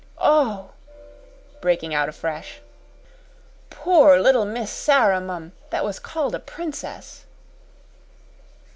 Oh," 0.17 0.71
breaking 1.61 1.93
out 1.93 2.09
afresh, 2.09 2.59
"poor 3.69 4.19
little 4.19 4.45
Miss 4.45 4.71
Sara, 4.71 5.21
mum 5.21 5.51
that 5.69 5.85
was 5.85 5.99
called 5.99 6.33
a 6.33 6.39
princess." 6.39 7.25